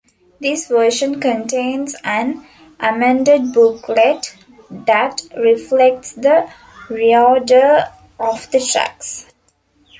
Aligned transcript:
This 0.39 0.67
version 0.67 1.19
contains 1.19 1.93
an 2.03 2.43
amended 2.79 3.53
booklet 3.53 4.35
that 4.71 5.21
reflects 5.37 6.13
the 6.13 6.49
reorder 6.89 7.87
of 8.19 8.49
the 8.49 8.59
tracks. 8.61 9.27